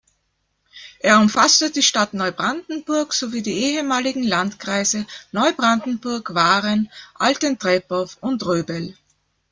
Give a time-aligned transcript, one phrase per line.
[1.01, 6.89] Er umfasste die Stadt Neubrandenburg sowie die ehemaligen Landkreise Neubrandenburg, Waren,
[7.19, 8.95] Altentreptow und Röbel.